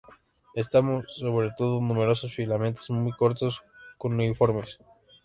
[0.55, 3.61] Estambres sobre todo numerosos, filamentos muy cortos,
[3.99, 4.79] cuneiformes.